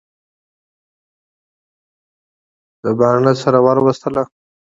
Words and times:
ده 2.83 2.91
باڼه 2.99 3.33
سره 3.43 3.59
ور 3.65 3.77
وستله. 3.85 4.23